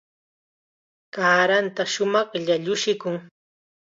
[1.15, 3.15] Kaaranta shumaqllam llushikun.